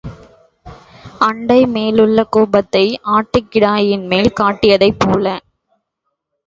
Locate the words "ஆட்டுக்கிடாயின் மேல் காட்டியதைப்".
3.11-4.99